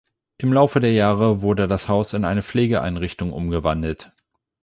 [0.39, 4.11] Im Laufe der Jahre wurde das Haus in eine Pflegeeinrichtung umgewandelt.